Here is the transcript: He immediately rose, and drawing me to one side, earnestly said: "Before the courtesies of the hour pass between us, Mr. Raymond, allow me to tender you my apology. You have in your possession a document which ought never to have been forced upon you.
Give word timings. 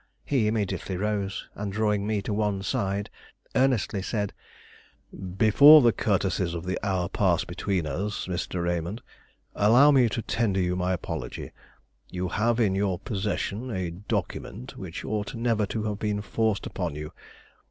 He 0.25 0.47
immediately 0.47 0.97
rose, 0.97 1.47
and 1.53 1.71
drawing 1.71 2.07
me 2.07 2.23
to 2.23 2.33
one 2.33 2.63
side, 2.63 3.11
earnestly 3.55 4.01
said: 4.01 4.33
"Before 5.37 5.83
the 5.83 5.93
courtesies 5.93 6.55
of 6.55 6.65
the 6.65 6.79
hour 6.83 7.07
pass 7.07 7.43
between 7.43 7.85
us, 7.85 8.25
Mr. 8.25 8.63
Raymond, 8.63 9.03
allow 9.53 9.91
me 9.91 10.09
to 10.09 10.23
tender 10.23 10.59
you 10.59 10.75
my 10.75 10.93
apology. 10.93 11.51
You 12.09 12.29
have 12.29 12.59
in 12.59 12.73
your 12.73 12.97
possession 12.97 13.69
a 13.69 13.91
document 13.91 14.75
which 14.75 15.05
ought 15.05 15.35
never 15.35 15.67
to 15.67 15.83
have 15.83 15.99
been 15.99 16.23
forced 16.23 16.65
upon 16.65 16.95
you. 16.95 17.11